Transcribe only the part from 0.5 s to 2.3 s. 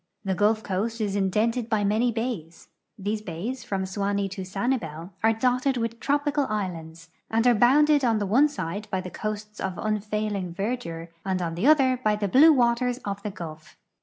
coast is indented by many